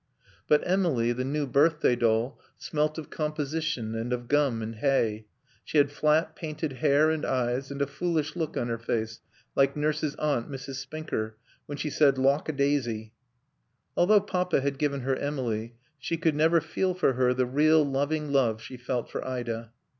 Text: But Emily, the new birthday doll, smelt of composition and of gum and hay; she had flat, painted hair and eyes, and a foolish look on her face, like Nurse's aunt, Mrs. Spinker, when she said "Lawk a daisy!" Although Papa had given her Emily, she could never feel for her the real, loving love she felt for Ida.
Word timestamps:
But 0.47 0.63
Emily, 0.67 1.11
the 1.11 1.23
new 1.23 1.45
birthday 1.45 1.95
doll, 1.95 2.39
smelt 2.57 2.97
of 2.97 3.11
composition 3.11 3.93
and 3.93 4.11
of 4.11 4.27
gum 4.27 4.63
and 4.63 4.77
hay; 4.77 5.27
she 5.63 5.77
had 5.77 5.91
flat, 5.91 6.35
painted 6.35 6.73
hair 6.73 7.11
and 7.11 7.23
eyes, 7.23 7.69
and 7.69 7.83
a 7.83 7.85
foolish 7.85 8.35
look 8.35 8.57
on 8.57 8.67
her 8.67 8.79
face, 8.79 9.19
like 9.55 9.77
Nurse's 9.77 10.15
aunt, 10.15 10.49
Mrs. 10.49 10.77
Spinker, 10.77 11.37
when 11.67 11.77
she 11.77 11.91
said 11.91 12.17
"Lawk 12.17 12.49
a 12.49 12.51
daisy!" 12.51 13.13
Although 13.95 14.21
Papa 14.21 14.61
had 14.61 14.79
given 14.79 15.01
her 15.01 15.15
Emily, 15.15 15.75
she 15.99 16.17
could 16.17 16.33
never 16.33 16.61
feel 16.61 16.95
for 16.95 17.13
her 17.13 17.31
the 17.35 17.45
real, 17.45 17.85
loving 17.85 18.31
love 18.31 18.59
she 18.59 18.77
felt 18.77 19.07
for 19.07 19.23
Ida. 19.23 19.71